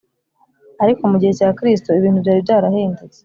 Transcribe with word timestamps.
ariko 0.83 1.01
mu 1.09 1.15
gihe 1.21 1.33
cya 1.39 1.49
kristo 1.57 1.89
ibintu 1.99 2.19
byari 2.23 2.39
byarahindutse 2.45 3.03